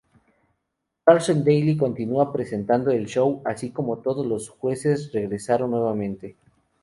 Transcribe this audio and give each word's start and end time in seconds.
Carson 1.05 1.43
Daly 1.43 1.77
continúa 1.77 2.31
presentando 2.33 2.89
el 2.89 3.05
show, 3.05 3.43
así 3.45 3.69
como 3.69 3.99
todos 3.99 4.25
los 4.25 4.49
jueces 4.49 5.11
regresaron 5.13 5.69
nuevamente. 5.69 6.35